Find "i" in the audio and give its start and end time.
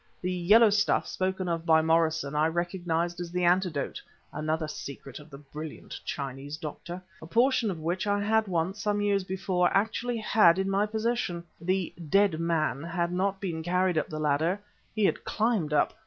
2.33-2.47, 8.07-8.19